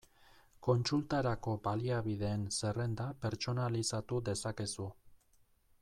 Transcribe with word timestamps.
Kontsultarako 0.67 1.53
baliabideen 1.67 2.47
zerrenda 2.61 3.07
pertsonalizatu 3.27 4.23
dezakezu. 4.31 4.93